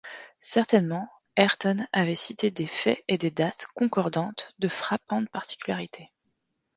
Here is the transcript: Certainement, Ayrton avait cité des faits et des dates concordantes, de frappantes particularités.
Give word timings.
Certainement, 0.39 1.07
Ayrton 1.35 1.85
avait 1.93 2.15
cité 2.15 2.49
des 2.49 2.65
faits 2.65 3.03
et 3.07 3.19
des 3.19 3.29
dates 3.29 3.67
concordantes, 3.75 4.51
de 4.57 4.67
frappantes 4.67 5.29
particularités. 5.29 6.11